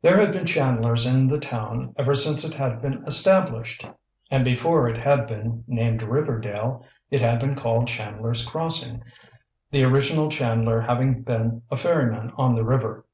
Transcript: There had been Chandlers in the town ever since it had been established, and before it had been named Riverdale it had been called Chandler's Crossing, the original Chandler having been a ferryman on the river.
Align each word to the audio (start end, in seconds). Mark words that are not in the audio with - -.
There 0.00 0.18
had 0.18 0.32
been 0.32 0.46
Chandlers 0.46 1.04
in 1.04 1.28
the 1.28 1.38
town 1.38 1.92
ever 1.98 2.14
since 2.14 2.44
it 2.46 2.54
had 2.54 2.80
been 2.80 3.04
established, 3.06 3.84
and 4.30 4.42
before 4.42 4.88
it 4.88 4.96
had 4.96 5.26
been 5.26 5.64
named 5.66 6.00
Riverdale 6.02 6.86
it 7.10 7.20
had 7.20 7.38
been 7.40 7.54
called 7.54 7.86
Chandler's 7.86 8.42
Crossing, 8.42 9.02
the 9.70 9.84
original 9.84 10.30
Chandler 10.30 10.80
having 10.80 11.20
been 11.20 11.60
a 11.70 11.76
ferryman 11.76 12.32
on 12.38 12.54
the 12.54 12.64
river. 12.64 13.04